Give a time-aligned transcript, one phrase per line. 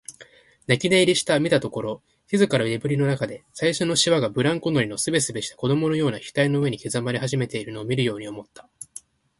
[0.65, 8.67] 泣き寝入りした、見たところ静かな眠りのなかで、最初のしわがブランコ乗りのすべすべした子供のような額の上に刻まれ始めているのを見るように思った。